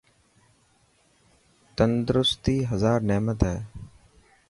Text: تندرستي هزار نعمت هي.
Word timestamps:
تندرستي 1.77 2.57
هزار 2.71 2.99
نعمت 3.09 3.39
هي. 3.49 3.57